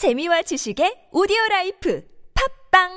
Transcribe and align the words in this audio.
재미와 0.00 0.40
지식의 0.40 1.10
오디오 1.12 1.36
라이프 1.50 2.02
팟빵! 2.32 2.88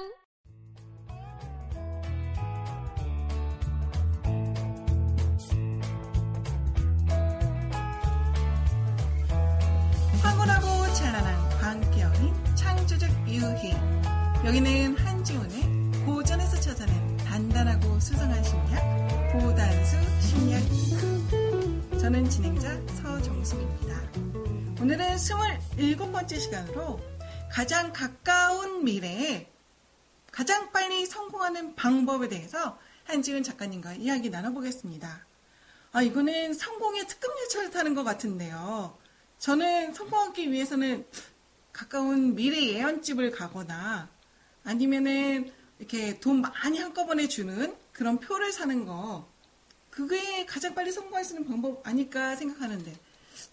황홀하고 10.21 10.93
찬란한 10.93 11.50
광기어린 11.59 12.34
창조적 12.55 13.09
유희. 13.27 13.73
여기는 14.45 14.95
한지훈의 14.95 16.05
고전에서 16.05 16.55
찾아낸 16.61 17.17
단단하고 17.17 17.99
수상한 17.99 18.41
심리학 18.41 19.33
고단수 19.33 19.97
심리학 20.21 20.63
저는 21.99 22.29
진행자 22.29 22.79
서정숙입니다 22.95 24.32
오늘은 24.84 25.15
27번째 25.15 26.39
시간으로 26.41 27.00
가장 27.50 27.93
가까운 27.93 28.83
미래에 28.83 29.50
가장 30.29 30.73
빨리 30.73 31.06
성공하는 31.06 31.75
방법에 31.75 32.28
대해서 32.28 32.78
한지훈 33.06 33.44
작가님과 33.44 33.94
이야기 33.94 34.30
나눠보겠습니다 34.30 35.26
아 35.94 36.02
이거는 36.02 36.54
성공의 36.54 37.08
특급 37.08 37.32
열차를 37.44 37.72
타는 37.72 37.96
것 37.96 38.04
같은데요 38.04 38.98
저는 39.38 39.94
성공하기 39.94 40.52
위해서는 40.52 41.08
가까운 41.72 42.36
미래 42.36 42.62
예언집을 42.73 43.31
가거나 43.31 44.09
아니면은 44.66 45.50
이렇게 45.80 46.20
돈 46.20 46.42
많이 46.42 46.78
한꺼번에 46.80 47.30
주는 47.30 47.73
그런 47.94 48.20
표를 48.20 48.52
사는 48.52 48.86
거 48.86 49.30
그게 49.90 50.45
가장 50.45 50.76
빨리 50.76 50.92
성공할 50.92 51.23
수 51.23 51.36
있는 51.36 51.48
방법 51.48 51.88
아닐까 51.88 52.36
생각하는데 52.36 52.94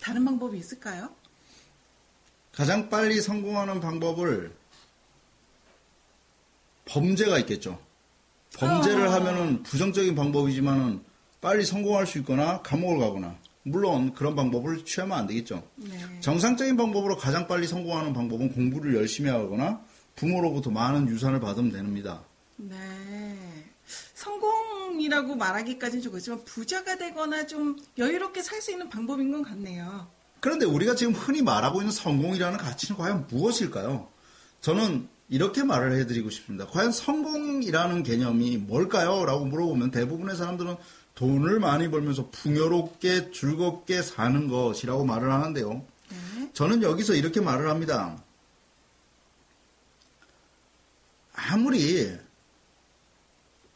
다른 0.00 0.24
방법이 0.24 0.58
있을까요? 0.58 1.19
가장 2.52 2.88
빨리 2.90 3.20
성공하는 3.20 3.80
방법을 3.80 4.52
범죄가 6.86 7.38
있겠죠. 7.40 7.80
범죄를 8.56 9.06
어. 9.06 9.12
하면은 9.12 9.62
부정적인 9.62 10.14
방법이지만은 10.14 11.02
빨리 11.40 11.64
성공할 11.64 12.06
수 12.06 12.18
있거나 12.18 12.60
감옥을 12.62 12.98
가거나 12.98 13.36
물론 13.62 14.12
그런 14.14 14.34
방법을 14.34 14.84
취하면 14.84 15.18
안 15.18 15.26
되겠죠. 15.26 15.66
네. 15.76 16.20
정상적인 16.20 16.76
방법으로 16.76 17.16
가장 17.16 17.46
빨리 17.46 17.66
성공하는 17.66 18.12
방법은 18.12 18.52
공부를 18.52 18.96
열심히 18.96 19.30
하거나 19.30 19.80
부모로부터 20.16 20.70
많은 20.70 21.08
유산을 21.08 21.40
받으면 21.40 21.70
됩니다. 21.70 22.24
네. 22.56 23.36
성공이라고 24.14 25.36
말하기까지는 25.36 26.02
좀 26.02 26.12
그렇지만 26.12 26.44
부자가 26.44 26.96
되거나 26.98 27.46
좀 27.46 27.76
여유롭게 27.96 28.42
살 28.42 28.60
수 28.60 28.72
있는 28.72 28.88
방법인 28.90 29.30
것 29.30 29.42
같네요. 29.42 30.08
그런데 30.40 30.66
우리가 30.66 30.94
지금 30.94 31.12
흔히 31.12 31.42
말하고 31.42 31.80
있는 31.80 31.92
성공이라는 31.92 32.58
가치는 32.58 32.98
과연 32.98 33.26
무엇일까요? 33.30 34.08
저는 34.60 35.08
이렇게 35.28 35.62
말을 35.62 35.92
해드리고 35.92 36.30
싶습니다. 36.30 36.66
과연 36.66 36.92
성공이라는 36.92 38.02
개념이 38.02 38.56
뭘까요? 38.56 39.24
라고 39.24 39.44
물어보면 39.44 39.90
대부분의 39.90 40.36
사람들은 40.36 40.76
돈을 41.14 41.60
많이 41.60 41.90
벌면서 41.90 42.30
풍요롭게 42.30 43.30
즐겁게 43.32 44.02
사는 44.02 44.48
것이라고 44.48 45.04
말을 45.04 45.30
하는데요. 45.30 45.84
네. 46.08 46.50
저는 46.54 46.82
여기서 46.82 47.14
이렇게 47.14 47.40
말을 47.40 47.68
합니다. 47.68 48.22
아무리 51.34 52.18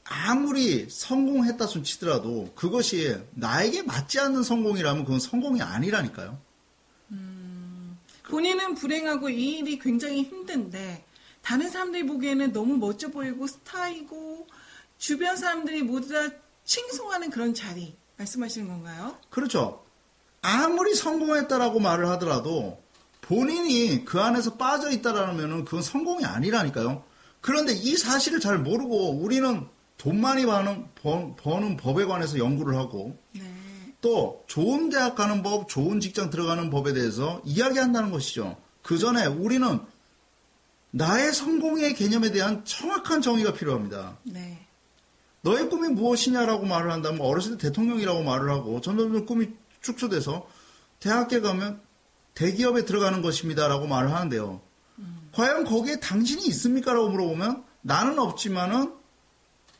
아무리 0.05 0.89
성공했다 0.89 1.67
손 1.67 1.83
치더라도 1.83 2.53
그것이 2.55 3.17
나에게 3.33 3.83
맞지 3.83 4.21
않는 4.21 4.43
성공이라면 4.43 5.05
그건 5.05 5.21
성공이 5.21 5.63
아니라니까요. 5.63 6.39
본인은 8.29 8.75
불행하고 8.75 9.29
이 9.31 9.59
일이 9.59 9.79
굉장히 9.79 10.23
힘든데 10.23 11.05
다른 11.43 11.71
사람들이 11.71 12.07
보기에는 12.07 12.53
너무 12.53 12.77
멋져 12.77 13.09
보이고 13.09 13.47
스타이고 13.47 14.47
주변 14.99 15.37
사람들이 15.37 15.83
모두 15.83 16.13
다 16.13 16.31
칭송하는 16.65 17.31
그런 17.31 17.53
자리 17.53 17.97
말씀하시는 18.17 18.67
건가요? 18.69 19.17
그렇죠. 19.29 19.85
아무리 20.41 20.95
성공했다라고 20.95 21.81
말을 21.81 22.09
하더라도 22.11 22.83
본인이 23.21 24.05
그 24.05 24.21
안에서 24.21 24.55
빠져 24.55 24.91
있다라면 24.91 25.65
그건 25.65 25.83
성공이 25.83 26.25
아니라니까요. 26.25 27.05
그런데 27.41 27.73
이 27.75 27.97
사실을 27.97 28.41
잘 28.41 28.59
모르고 28.59 29.19
우리는 29.21 29.67
돈 29.99 30.21
많이 30.21 30.45
버는, 30.47 30.87
버- 30.95 31.35
버는 31.37 31.77
법에 31.77 32.05
관해서 32.05 32.39
연구를 32.39 32.77
하고 32.77 33.19
네. 33.33 33.43
또 34.05 34.45
좋은 34.47 34.91
대학 34.91 35.15
가는 35.15 35.43
법, 35.43 35.67
좋은 35.67 35.99
직장 35.99 36.29
들어가는 36.29 36.69
법에 36.69 36.93
대해서 36.93 37.41
이야기한다는 37.47 38.11
것이죠. 38.11 38.59
그 38.83 38.99
전에 38.99 39.25
우리는 39.25 39.81
나의 40.91 41.33
성공의 41.33 41.95
개념에 41.95 42.31
대한 42.31 42.67
정확한 42.67 43.23
정의가 43.23 43.55
필요합니다. 43.55 44.19
네. 44.25 44.67
너의 45.41 45.71
꿈이 45.71 45.89
무엇이냐라고 45.89 46.67
말을 46.67 46.93
한다면 46.93 47.23
어렸을 47.23 47.57
때 47.57 47.69
대통령이라고 47.69 48.23
말을 48.23 48.51
하고 48.51 48.83
점점점 48.83 49.25
꿈이 49.25 49.49
축소돼서 49.81 50.47
대학에 51.01 51.41
가면 51.41 51.81
대기업에 52.35 52.85
들어가는 52.85 53.23
것입니다라고 53.23 53.87
말을 53.87 54.13
하는데요. 54.13 54.61
과연 55.33 55.65
거기에 55.65 56.01
당신이 56.01 56.45
있습니까라고 56.49 57.09
물어보면 57.09 57.65
나는 57.81 58.19
없지만은 58.19 58.93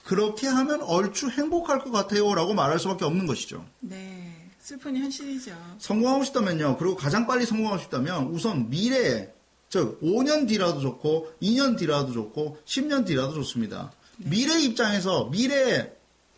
그렇게 0.05 0.47
하면 0.47 0.83
얼추 0.83 1.31
행복할 1.31 1.81
것 1.81 1.91
같아요 1.91 2.35
라고 2.35 2.55
말할 2.55 2.79
수밖에 2.79 3.05
없는 3.05 3.27
것이죠. 3.27 3.65
네. 3.81 4.35
슬픈 4.61 4.97
현실이죠. 4.97 5.53
성공하고 5.79 6.25
싶다면요. 6.25 6.79
그리고 6.79 6.97
가장 6.97 7.27
빨리 7.27 7.45
성공하고 7.45 7.83
싶다면 7.83 8.29
우선 8.29 8.71
미래에 8.71 9.31
즉 9.69 10.01
5년 10.01 10.49
뒤라도 10.49 10.81
좋고 10.81 11.33
2년 11.43 11.77
뒤라도 11.77 12.13
좋고 12.13 12.59
10년 12.65 13.07
뒤라도 13.07 13.35
좋습니다. 13.35 13.93
미래 14.17 14.59
입장에서 14.61 15.29
미래 15.31 15.93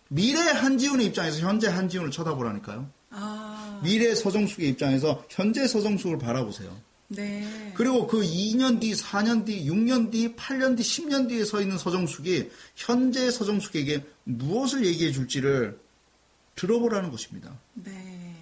미래 0.09 0.41
한지훈의 0.41 1.07
입장에서 1.07 1.39
현재 1.41 1.69
한지훈을 1.69 2.11
쳐다보라니까요. 2.11 2.89
아. 3.11 3.81
미래 3.83 4.15
서정숙의 4.15 4.71
입장에서 4.71 5.25
현재 5.29 5.67
서정숙을 5.67 6.19
바라보세요. 6.19 6.77
네. 7.09 7.73
그리고 7.75 8.07
그 8.07 8.21
2년 8.21 8.81
뒤, 8.81 8.93
4년 8.93 9.45
뒤, 9.45 9.65
6년 9.69 10.11
뒤, 10.11 10.35
8년 10.35 10.77
뒤, 10.77 10.83
10년 10.83 11.29
뒤에 11.29 11.45
서 11.45 11.61
있는 11.61 11.79
서정숙이 11.79 12.51
현재 12.75 13.31
서정숙에게 13.31 14.05
무엇을 14.25 14.85
얘기해 14.85 15.13
줄지를 15.13 15.79
들어보라는 16.57 17.11
것입니다. 17.11 17.57
네. 17.75 18.35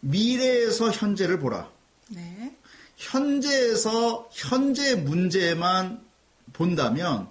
미래에서 0.00 0.90
현재를 0.90 1.38
보라. 1.38 1.70
네. 2.08 2.56
현재에서 2.96 4.28
현재 4.32 4.94
문제만 4.94 6.04
본다면 6.52 7.28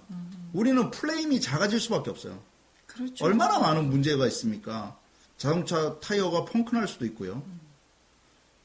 우리는 0.52 0.90
플레임이 0.90 1.40
작아질 1.40 1.78
수밖에 1.78 2.10
없어요. 2.10 2.42
그렇죠. 2.86 3.24
얼마나 3.24 3.60
많은 3.60 3.88
문제가 3.88 4.26
있습니까? 4.26 4.98
자동차 5.36 5.98
타이어가 6.00 6.44
펑크날 6.44 6.88
수도 6.88 7.04
있고요. 7.06 7.42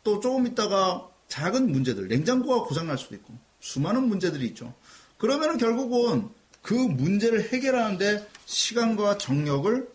또 0.03 0.19
조금 0.19 0.47
있다가 0.47 1.07
작은 1.27 1.71
문제들, 1.71 2.07
냉장고가 2.07 2.65
고장날 2.65 2.97
수도 2.97 3.15
있고 3.15 3.33
수많은 3.59 4.07
문제들이 4.07 4.45
있죠. 4.47 4.73
그러면 5.17 5.57
결국은 5.57 6.29
그 6.61 6.73
문제를 6.73 7.51
해결하는데 7.51 8.27
시간과 8.45 9.17
정력을 9.17 9.89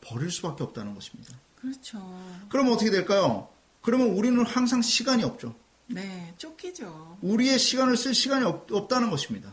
버릴 0.00 0.30
수밖에 0.30 0.64
없다는 0.64 0.94
것입니다. 0.94 1.34
그렇죠. 1.60 1.98
그러면 2.48 2.72
어떻게 2.72 2.90
될까요? 2.90 3.48
그러면 3.82 4.08
우리는 4.08 4.44
항상 4.44 4.82
시간이 4.82 5.24
없죠. 5.24 5.54
네. 5.86 6.34
쫓기죠. 6.38 7.18
우리의 7.22 7.58
시간을 7.58 7.96
쓸 7.96 8.14
시간이 8.14 8.44
없, 8.44 8.70
없다는 8.72 9.10
것입니다. 9.10 9.52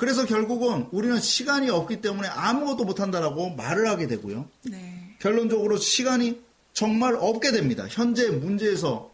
그래서 0.00 0.24
결국은 0.24 0.88
우리는 0.92 1.20
시간이 1.20 1.68
없기 1.68 2.00
때문에 2.00 2.26
아무것도 2.26 2.84
못한다라고 2.84 3.50
말을 3.50 3.86
하게 3.86 4.06
되고요. 4.06 4.48
네. 4.62 5.14
결론적으로 5.18 5.76
시간이 5.76 6.40
정말 6.72 7.16
없게 7.16 7.52
됩니다. 7.52 7.86
현재 7.86 8.30
문제에서 8.30 9.09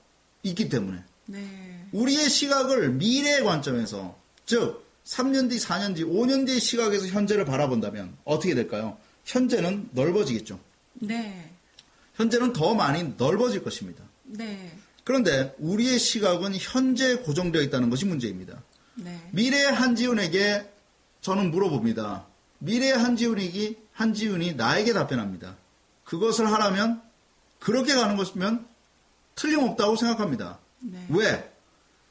있기 0.47 0.69
때문에. 0.69 1.03
네. 1.27 1.87
우리의 1.93 2.29
시각을 2.29 2.91
미래의 2.91 3.45
관점에서, 3.45 4.16
즉, 4.45 4.87
3년 5.04 5.51
뒤, 5.51 5.59
4년 5.59 5.95
뒤, 5.95 6.04
5년 6.04 6.47
뒤의 6.47 6.60
시각에서 6.60 7.07
현재를 7.07 7.45
바라본다면 7.45 8.16
어떻게 8.25 8.54
될까요? 8.54 8.97
현재는 9.25 9.91
넓어지겠죠. 9.93 10.59
네. 10.95 11.51
현재는 12.15 12.53
더 12.53 12.75
많이 12.75 13.15
넓어질 13.16 13.63
것입니다. 13.63 14.03
네. 14.25 14.72
그런데 15.04 15.54
우리의 15.59 15.98
시각은 15.98 16.57
현재에 16.57 17.16
고정되어 17.16 17.63
있다는 17.63 17.91
것이 17.91 18.07
문제입니다. 18.07 18.63
네. 18.95 19.28
미래의 19.33 19.72
한지훈에게 19.72 20.69
저는 21.21 21.51
물어봅니다. 21.51 22.27
미래의 22.59 22.97
한지훈이, 22.97 23.77
한지훈이 23.93 24.54
나에게 24.54 24.93
답변합니다. 24.93 25.57
그것을 26.04 26.51
하라면, 26.53 27.03
그렇게 27.59 27.95
가는 27.95 28.16
것이면 28.16 28.66
틀림없다고 29.36 29.94
생각합니다. 29.97 30.59
네. 30.80 31.06
왜? 31.10 31.53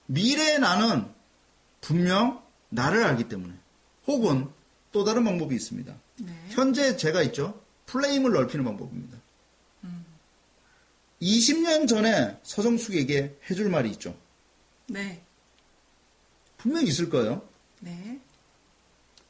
미래의 0.05 0.59
나는 0.59 1.05
분명 1.81 2.41
나를 2.69 3.03
알기 3.03 3.27
때문에. 3.27 3.53
혹은 4.07 4.47
또 4.91 5.03
다른 5.03 5.23
방법이 5.25 5.53
있습니다. 5.55 5.93
네. 6.19 6.45
현재 6.49 6.95
제가 6.95 7.21
있죠. 7.23 7.59
플레임을 7.87 8.31
넓히는 8.31 8.63
방법입니다. 8.63 9.17
20년 11.21 11.87
전에 11.87 12.37
서정숙에게 12.43 13.39
해줄 13.49 13.69
말이 13.69 13.89
있죠. 13.91 14.15
네. 14.87 15.21
분명히 16.57 16.87
있을 16.87 17.09
거예요. 17.09 17.47
네. 17.79 18.19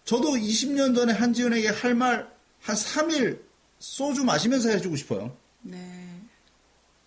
저도 0.04 0.32
20년 0.34 0.96
전에 0.96 1.14
한지훈에게 1.14 1.70
할 1.70 1.96
말 1.96 2.34
한 2.62 2.76
3일 2.76 3.40
소주 3.78 4.24
마시면서 4.24 4.70
해주고 4.70 4.96
싶어요. 4.96 5.38
네. 5.62 6.05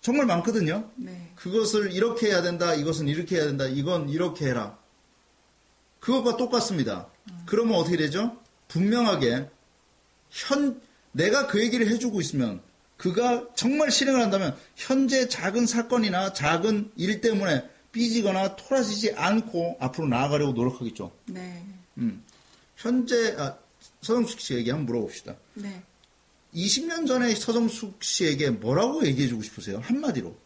정말 0.08 0.24
많거든요. 0.24 0.90
네. 0.96 1.30
그것을 1.34 1.92
이렇게 1.92 2.28
해야 2.28 2.40
된다, 2.40 2.72
이것은 2.72 3.08
이렇게 3.08 3.36
해야 3.36 3.44
된다, 3.44 3.66
이건 3.66 4.08
이렇게 4.08 4.46
해라. 4.46 4.78
그것과 6.00 6.38
똑같습니다. 6.38 7.10
그러면 7.44 7.74
어떻게 7.74 7.98
되죠? 7.98 8.34
분명하게 8.68 9.50
현 10.30 10.80
내가 11.12 11.46
그 11.46 11.60
얘기를 11.62 11.86
해주고 11.88 12.22
있으면 12.22 12.62
그가 12.96 13.48
정말 13.54 13.90
실행을 13.90 14.22
한다면 14.22 14.56
현재 14.76 15.28
작은 15.28 15.66
사건이나 15.66 16.32
작은 16.32 16.92
일 16.96 17.20
때문에 17.20 17.68
삐지거나 17.92 18.56
토라지지 18.56 19.12
않고 19.12 19.76
앞으로 19.78 20.08
나아가려고 20.08 20.52
노력하겠죠. 20.52 21.12
네. 21.26 21.66
음. 21.98 22.24
현재 22.76 23.36
아, 23.38 23.58
서정숙 24.00 24.40
씨에게 24.40 24.70
한번 24.70 24.86
물어봅시다. 24.86 25.36
네. 25.52 25.82
20년 26.66 27.06
전에 27.06 27.34
서정숙 27.34 28.02
씨에게 28.02 28.50
뭐라고 28.50 29.06
얘기해주고 29.06 29.42
싶으세요? 29.42 29.80
한마디로. 29.80 30.36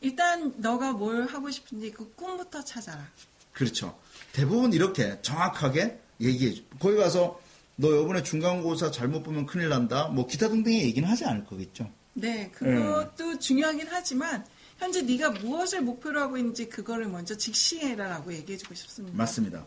일단 0.00 0.54
너가 0.58 0.92
뭘 0.92 1.26
하고 1.26 1.50
싶은지 1.50 1.90
그 1.90 2.14
꿈부터 2.14 2.64
찾아라. 2.64 3.06
그렇죠. 3.52 3.98
대부분 4.32 4.72
이렇게 4.72 5.18
정확하게 5.22 5.98
얘기해줘. 6.20 6.62
거기 6.78 6.96
가서 6.96 7.40
너 7.76 7.90
요번에 7.90 8.22
중간고사 8.22 8.90
잘못 8.90 9.22
보면 9.22 9.46
큰일 9.46 9.68
난다. 9.68 10.08
뭐 10.08 10.26
기타 10.26 10.48
등등의 10.48 10.82
얘기는 10.84 11.06
하지 11.08 11.24
않을 11.24 11.44
거겠죠. 11.44 11.90
네, 12.14 12.50
그것도 12.50 13.38
중요하긴 13.38 13.86
하지만 13.90 14.44
현재 14.78 15.02
네가 15.02 15.30
무엇을 15.30 15.82
목표로 15.82 16.20
하고 16.20 16.38
있는지 16.38 16.68
그거를 16.68 17.08
먼저 17.08 17.36
직시해라라고 17.36 18.32
얘기해주고 18.32 18.74
싶습니다. 18.74 19.16
맞습니다. 19.16 19.66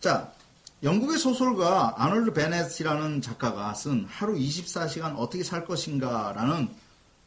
자, 0.00 0.32
영국의 0.82 1.18
소설가 1.18 1.94
아놀드 1.98 2.32
베넷이라는 2.32 3.20
작가가 3.20 3.74
쓴 3.74 4.06
하루 4.08 4.34
24시간 4.34 5.14
어떻게 5.18 5.44
살 5.44 5.66
것인가라는 5.66 6.68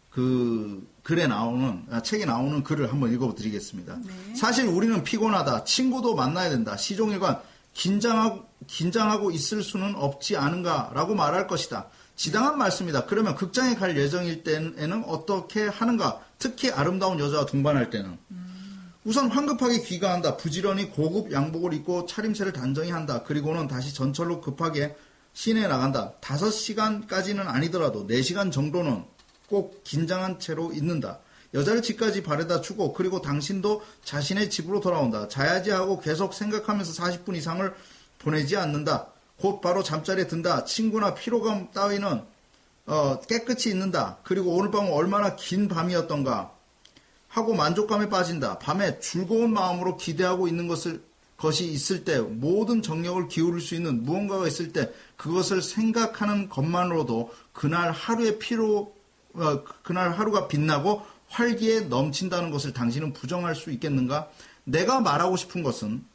그 0.10 0.88
글에 1.04 1.28
나오는 1.28 1.84
아, 1.92 2.02
책에 2.02 2.26
나오는 2.26 2.64
글을 2.64 2.92
한번 2.92 3.12
읽어드리겠습니다. 3.14 3.98
네. 4.06 4.36
사실 4.36 4.68
우리는 4.68 5.04
피곤하다. 5.04 5.66
친구도 5.66 6.16
만나야 6.16 6.50
된다. 6.50 6.78
시종일관 6.78 7.42
긴장하고 7.74 8.46
긴장하고 8.68 9.32
있을 9.32 9.64
수는 9.64 9.96
없지 9.96 10.38
않은가라고 10.38 11.16
말할 11.16 11.48
것이다. 11.48 11.88
지당한 12.16 12.58
말씀이다. 12.58 13.06
그러면 13.06 13.36
극장에 13.36 13.76
갈 13.76 13.98
예정일 13.98 14.44
때에는 14.44 15.04
어떻게 15.06 15.68
하는가? 15.68 16.22
특히 16.38 16.70
아름다운 16.72 17.20
여자와 17.20 17.46
동반할 17.46 17.90
때는 17.90 18.18
우선 19.06 19.30
황급하게 19.30 19.82
귀가한다. 19.82 20.38
부지런히 20.38 20.90
고급 20.90 21.32
양복을 21.32 21.74
입고 21.74 22.06
차림새를 22.06 22.54
단정히 22.54 22.90
한다. 22.92 23.24
그리고는 23.24 23.68
다시 23.68 23.94
전철로 23.94 24.40
급하게 24.40 24.96
시내에 25.34 25.68
나간다. 25.68 26.14
5시간까지는 26.22 27.48
아니더라도 27.48 28.08
4시간 28.08 28.52
정도는 28.52 29.04
꼭 29.50 29.84
긴장한 29.84 30.40
채로 30.40 30.72
있는다. 30.72 31.20
여자를 31.54 31.82
집까지 31.82 32.24
바래다 32.24 32.62
주고 32.62 32.94
그리고 32.94 33.22
당신도 33.22 33.84
자신의 34.06 34.50
집으로 34.50 34.80
돌아온다. 34.80 35.28
자야지 35.28 35.70
하고 35.72 36.00
계속 36.00 36.34
생각하면서 36.34 37.04
40분 37.04 37.36
이상을 37.36 37.74
보내지 38.20 38.56
않는다. 38.56 39.08
곧 39.38 39.60
바로 39.60 39.84
잠자리에 39.84 40.28
든다. 40.28 40.64
친구나 40.64 41.14
피로감 41.14 41.72
따위는 41.72 42.24
어, 42.86 43.20
깨끗이 43.22 43.70
있는다. 43.70 44.18
그리고 44.24 44.56
오늘 44.56 44.72
밤은 44.72 44.92
얼마나 44.94 45.36
긴 45.36 45.68
밤이었던가 45.68 46.54
하고 47.34 47.56
만족감에 47.56 48.10
빠진다. 48.10 48.60
밤에 48.60 49.00
즐거운 49.00 49.54
마음으로 49.54 49.98
기대하고 49.98 50.48
있는 50.48 50.68
것을 50.68 51.04
것이 51.36 51.66
있을 51.66 52.06
때 52.06 52.20
모든 52.20 52.84
정력을 52.84 53.28
기울일 53.28 53.60
수 53.60 53.74
있는 53.74 54.04
무언가가 54.04 54.48
있을 54.48 54.72
때 54.72 54.94
그것을 55.18 55.64
생각하는 55.64 56.48
것만으로도 56.48 57.34
그날 57.52 57.92
하루의 57.92 58.38
피로 58.38 58.96
어, 59.34 59.64
그날 59.82 60.12
하루가 60.12 60.48
빛나고 60.48 61.02
활기에 61.28 61.82
넘친다는 61.82 62.52
것을 62.52 62.72
당신은 62.72 63.14
부정할 63.14 63.56
수 63.56 63.72
있겠는가? 63.72 64.30
내가 64.64 65.02
말하고 65.02 65.36
싶은 65.36 65.64
것은 65.64 66.06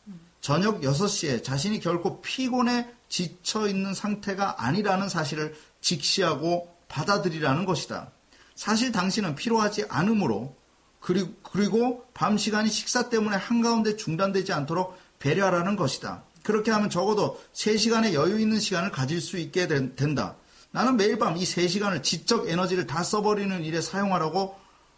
저녁 0.40 0.82
6시에 0.82 1.42
자신이 1.42 1.80
결코 1.80 2.20
피곤에 2.20 2.88
지쳐 3.08 3.66
있는 3.66 3.92
상태가 3.92 4.64
아니라는 4.64 5.08
사실을 5.08 5.56
직시하고 5.80 6.72
받아들이라는 6.86 7.64
것이다. 7.64 8.12
사실 8.54 8.92
당신은 8.92 9.34
피로하지 9.34 9.86
않으므로 9.88 10.56
그리고, 11.00 11.32
그리고 11.42 12.04
밤 12.14 12.36
시간이 12.36 12.68
식사 12.70 13.08
때문에 13.08 13.36
한가운데 13.36 13.96
중단되지 13.96 14.52
않도록 14.52 14.96
배려하라는 15.18 15.76
것이다. 15.76 16.22
그렇게 16.42 16.70
하면 16.70 16.90
적어도 16.90 17.40
3시간의 17.54 18.14
여유 18.14 18.40
있는 18.40 18.58
시간을 18.60 18.90
가질 18.90 19.20
수 19.20 19.38
있게 19.38 19.66
된- 19.68 19.94
된다. 19.96 20.36
나는 20.70 20.96
매일 20.96 21.18
밤 21.18 21.36
이 21.36 21.44
3시간을 21.44 22.02
지적 22.02 22.48
에너지를 22.48 22.86
다 22.86 23.02
써버리는 23.02 23.64
일에 23.64 23.80
사용하라고 23.80 24.56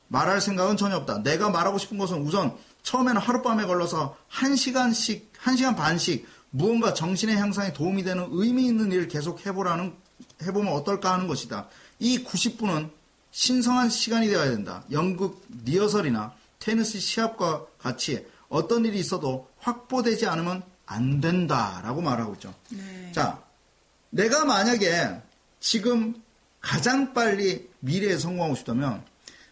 말할 0.09 0.41
생각은 0.41 0.77
전혀 0.77 0.97
없다. 0.97 1.23
내가 1.23 1.51
말하고 1.51 1.79
싶은 1.79 1.97
것은 1.99 2.23
우선 2.23 2.57
처음에는 2.83 3.21
하룻밤에 3.21 3.67
걸러서 3.67 4.17
1시간씩, 4.33 5.23
1시간 5.43 5.77
반씩 5.77 6.27
무언가 6.51 6.93
정신의 6.95 7.37
향상에 7.37 7.73
도움이 7.73 8.03
되는 8.03 8.27
의미 8.31 8.67
있는 8.67 8.91
일을 8.91 9.07
계속 9.09 9.47
해보라는, 9.47 9.95
해보면 10.43 10.73
어떨까 10.73 11.13
하는 11.13 11.29
것이다. 11.29 11.69
이 12.01 12.25
90분은 12.25 12.91
신성한 13.31 13.91
시간이 13.91 14.29
되어야 14.29 14.51
된다. 14.51 14.85
연극 14.91 15.43
리허설이나 15.65 16.35
테니스 16.59 16.99
시합과 16.99 17.67
같이 17.79 18.27
어떤 18.49 18.85
일이 18.85 18.99
있어도 18.99 19.49
확보되지 19.59 20.27
않으면 20.27 20.63
안 20.87 21.21
된다라고 21.21 22.01
말하고 22.01 22.35
있죠. 22.35 22.53
네. 22.71 23.13
자, 23.13 23.43
내가 24.11 24.45
만약에 24.45 25.21
지금 25.61 26.21
가장 26.61 27.15
빨리 27.15 27.69
미래에 27.79 28.19
성공하고 28.19 28.57
싶다면 28.57 29.03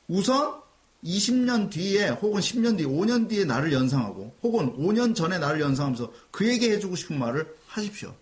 우선 0.08 0.60
20년 1.04 1.70
뒤에 1.70 2.08
혹은 2.08 2.40
10년 2.40 2.76
뒤, 2.76 2.84
5년 2.84 3.28
뒤에 3.28 3.44
나를 3.44 3.72
연상하고 3.72 4.34
혹은 4.42 4.76
5년 4.76 5.14
전에 5.14 5.38
나를 5.38 5.60
연상하면서 5.60 6.12
그에게 6.32 6.72
해주고 6.72 6.96
싶은 6.96 7.18
말을 7.18 7.54
하십시오. 7.68 8.14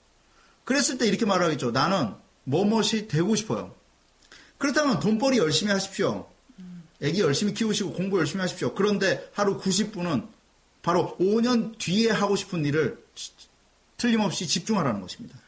그랬을 0.64 0.98
때 0.98 1.06
이렇게 1.06 1.24
말하겠죠. 1.24 1.70
나는 1.70 2.12
뭐뭇이 2.44 3.08
되고 3.08 3.34
싶어요. 3.34 3.74
그렇다면 4.58 5.00
돈벌이 5.00 5.38
열심히 5.38 5.72
하십시오. 5.72 6.30
애기 7.02 7.20
열심히 7.20 7.52
키우시고 7.52 7.92
공부 7.92 8.18
열심히 8.18 8.40
하십시오. 8.40 8.74
그런데 8.74 9.30
하루 9.34 9.60
90분은 9.60 10.28
바로 10.82 11.16
5년 11.18 11.76
뒤에 11.78 12.10
하고 12.10 12.36
싶은 12.36 12.64
일을 12.64 13.04
틀림없이 13.96 14.46
집중하라는 14.46 15.00
것입니다. 15.00 15.38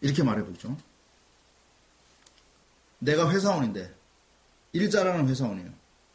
이렇게 0.00 0.22
말해보죠. 0.22 0.76
내가 3.00 3.30
회사원인데 3.30 3.94
일 4.72 4.90
잘하는 4.90 5.28
회사원이에요. 5.28 5.70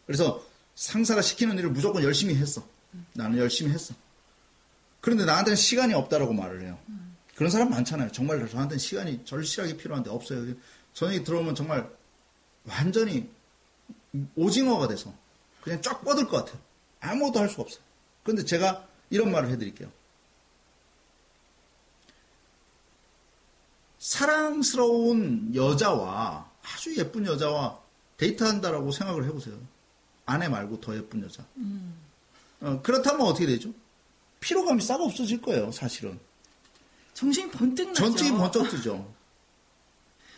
그래서 0.05 0.45
상사가 0.75 1.21
시키는 1.21 1.57
일을 1.57 1.69
무조건 1.69 2.03
열심히 2.03 2.35
했어. 2.35 2.65
나는 3.13 3.37
열심히 3.37 3.71
했어. 3.71 3.93
그런데 5.01 5.25
나한테는 5.25 5.55
시간이 5.55 5.93
없다라고 5.93 6.33
말을 6.33 6.61
해요. 6.61 6.79
그런 7.35 7.49
사람 7.49 7.69
많잖아요. 7.69 8.11
정말 8.11 8.39
저한테는 8.47 8.77
시간이 8.77 9.25
절실하게 9.25 9.77
필요한데 9.77 10.09
없어요. 10.09 10.53
저녁에 10.93 11.23
들어오면 11.23 11.55
정말 11.55 11.89
완전히 12.65 13.29
오징어가 14.35 14.87
돼서 14.87 15.13
그냥 15.61 15.81
쫙 15.81 16.03
뻗을 16.03 16.27
것 16.27 16.45
같아요. 16.45 16.61
아무것도 16.99 17.39
할 17.39 17.49
수가 17.49 17.63
없어요. 17.63 17.81
그런데 18.23 18.45
제가 18.45 18.87
이런 19.09 19.31
말을 19.31 19.49
해드릴게요. 19.49 19.91
사랑스러운 23.97 25.55
여자와 25.55 26.49
아주 26.61 26.95
예쁜 26.97 27.25
여자와 27.25 27.79
데이트한다라고 28.17 28.91
생각을 28.91 29.23
해보세요. 29.25 29.57
아내 30.25 30.47
말고 30.47 30.81
더 30.81 30.95
예쁜 30.95 31.23
여자. 31.23 31.43
어, 32.61 32.81
그렇다면 32.81 33.25
어떻게 33.25 33.45
되죠? 33.45 33.73
피로감이 34.39 34.81
싹 34.81 35.01
없어질 35.01 35.41
거예요, 35.41 35.71
사실은. 35.71 36.19
정신이 37.13 37.51
번뜩 37.51 37.89
나죠. 37.89 37.93
전적이 37.93 38.31
번쩍 38.31 38.69
뜨죠. 38.69 39.13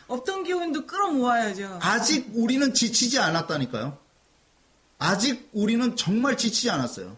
없던 0.07 0.43
기운도 0.43 0.85
끌어모아야죠. 0.85 1.79
아직 1.81 2.29
우리는 2.33 2.73
지치지 2.73 3.19
않았다니까요. 3.19 3.97
아직 4.97 5.49
우리는 5.53 5.95
정말 5.95 6.37
지치지 6.37 6.69
않았어요. 6.69 7.17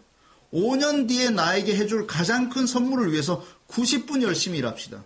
5년 0.52 1.06
뒤에 1.08 1.30
나에게 1.30 1.76
해줄 1.76 2.06
가장 2.06 2.48
큰 2.48 2.66
선물을 2.66 3.12
위해서 3.12 3.44
90분 3.68 4.22
열심히 4.22 4.58
일합시다. 4.58 5.04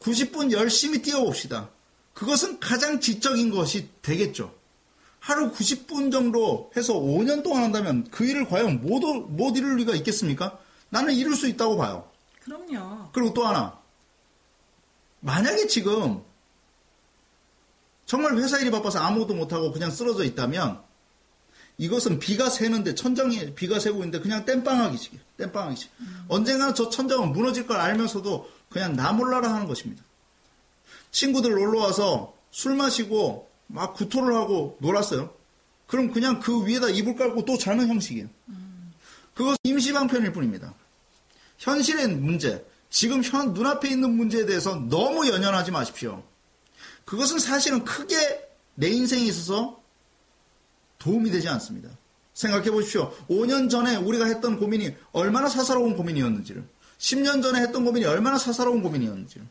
90분 0.00 0.52
열심히 0.52 1.00
뛰어봅시다. 1.00 1.70
그것은 2.12 2.60
가장 2.60 3.00
지적인 3.00 3.50
것이 3.50 3.88
되겠죠. 4.02 4.54
하루 5.18 5.52
90분 5.52 6.12
정도 6.12 6.70
해서 6.76 6.94
5년 6.94 7.42
동안 7.42 7.64
한다면 7.64 8.06
그 8.10 8.24
일을 8.24 8.48
과연 8.48 8.82
못, 8.82 9.00
못 9.00 9.56
이룰 9.56 9.76
리가 9.76 9.94
있겠습니까? 9.96 10.58
나는 10.88 11.14
이룰 11.14 11.36
수 11.36 11.46
있다고 11.46 11.76
봐요. 11.76 12.09
그럼요. 12.50 13.10
그리고 13.12 13.32
또 13.32 13.46
하나. 13.46 13.78
만약에 15.20 15.68
지금 15.68 16.22
정말 18.06 18.36
회사 18.38 18.58
일이 18.58 18.70
바빠서 18.72 18.98
아무것도 18.98 19.34
못하고 19.34 19.70
그냥 19.70 19.90
쓰러져 19.90 20.24
있다면 20.24 20.82
이것은 21.78 22.18
비가 22.18 22.50
새는데 22.50 22.96
천장에 22.96 23.54
비가 23.54 23.78
새고 23.78 23.98
있는데 23.98 24.18
그냥 24.18 24.44
땜빵하기식 24.44 25.36
땜빵하기식 25.36 25.90
언젠가는 26.28 26.74
저 26.74 26.90
천장은 26.90 27.32
무너질 27.32 27.66
걸 27.66 27.76
알면서도 27.76 28.50
그냥 28.68 28.96
나 28.96 29.12
몰라라 29.12 29.54
하는 29.54 29.68
것입니다. 29.68 30.02
친구들 31.12 31.52
놀러 31.52 31.80
와서 31.80 32.34
술 32.50 32.74
마시고 32.74 33.48
막 33.68 33.94
구토를 33.94 34.34
하고 34.34 34.76
놀았어요. 34.80 35.32
그럼 35.86 36.12
그냥 36.12 36.40
그 36.40 36.66
위에다 36.66 36.88
이불 36.88 37.14
깔고 37.14 37.44
또 37.44 37.56
자는 37.56 37.86
형식이에요. 37.88 38.28
그것 39.34 39.56
임시 39.62 39.92
방편일 39.92 40.32
뿐입니다. 40.32 40.74
현실의 41.60 42.08
문제, 42.08 42.66
지금 42.88 43.22
현 43.22 43.52
눈앞에 43.52 43.88
있는 43.88 44.16
문제에 44.16 44.46
대해서 44.46 44.74
너무 44.74 45.28
연연하지 45.28 45.70
마십시오. 45.70 46.24
그것은 47.04 47.38
사실은 47.38 47.84
크게 47.84 48.16
내 48.74 48.88
인생에 48.88 49.24
있어서 49.26 49.80
도움이 50.98 51.30
되지 51.30 51.48
않습니다. 51.48 51.90
생각해 52.32 52.70
보십시오. 52.70 53.14
5년 53.28 53.68
전에 53.68 53.96
우리가 53.96 54.24
했던 54.24 54.58
고민이 54.58 54.94
얼마나 55.12 55.48
사사로운 55.48 55.96
고민이었는지를, 55.96 56.64
10년 56.98 57.42
전에 57.42 57.60
했던 57.60 57.84
고민이 57.84 58.06
얼마나 58.06 58.38
사사로운 58.38 58.82
고민이었는지를. 58.82 59.46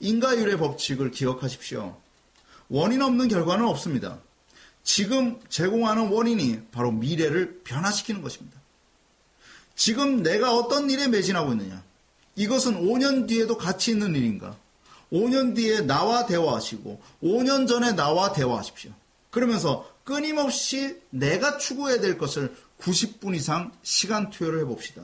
인과율의 0.00 0.58
법칙을 0.58 1.10
기억하십시오. 1.10 2.00
원인 2.68 3.02
없는 3.02 3.28
결과는 3.28 3.64
없습니다. 3.66 4.20
지금 4.84 5.40
제공하는 5.48 6.08
원인이 6.08 6.66
바로 6.70 6.92
미래를 6.92 7.62
변화시키는 7.64 8.22
것입니다. 8.22 8.63
지금 9.76 10.22
내가 10.22 10.54
어떤 10.54 10.90
일에 10.90 11.08
매진하고 11.08 11.52
있느냐? 11.52 11.82
이것은 12.36 12.82
5년 12.86 13.28
뒤에도 13.28 13.56
가치 13.56 13.92
있는 13.92 14.14
일인가? 14.14 14.56
5년 15.12 15.54
뒤에 15.54 15.82
나와 15.82 16.26
대화하시고 16.26 17.00
5년 17.22 17.68
전에 17.68 17.92
나와 17.92 18.32
대화하십시오. 18.32 18.90
그러면서 19.30 19.88
끊임없이 20.04 21.00
내가 21.10 21.58
추구해야 21.58 22.00
될 22.00 22.18
것을 22.18 22.54
90분 22.80 23.34
이상 23.34 23.72
시간 23.82 24.30
투여를 24.30 24.60
해봅시다. 24.60 25.02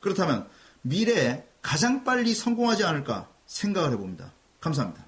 그렇다면 0.00 0.48
미래에 0.82 1.44
가장 1.60 2.04
빨리 2.04 2.34
성공하지 2.34 2.84
않을까 2.84 3.28
생각을 3.46 3.92
해봅니다. 3.92 4.32
감사합니다. 4.60 5.04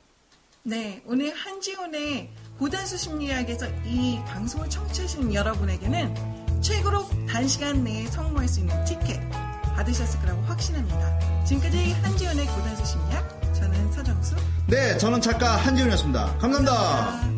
네, 0.62 1.02
오늘 1.06 1.34
한지훈의 1.34 2.30
고단수 2.58 2.96
심리학에서 2.96 3.66
이 3.84 4.18
방송을 4.26 4.70
청취하시는 4.70 5.34
여러분에게는 5.34 6.43
최고로 6.64 7.06
단시간 7.28 7.84
내에 7.84 8.06
성공할 8.06 8.48
수 8.48 8.60
있는 8.60 8.84
티켓 8.86 9.20
받으셨을 9.76 10.18
거라고 10.20 10.40
확신합니다. 10.44 11.44
지금까지 11.44 11.92
한지훈의 11.92 12.46
고단수 12.46 12.86
심리학, 12.86 13.54
저는 13.54 13.92
서정수. 13.92 14.34
네, 14.66 14.96
저는 14.96 15.20
작가 15.20 15.56
한지훈이었습니다 15.56 16.38
감사합니다. 16.38 17.33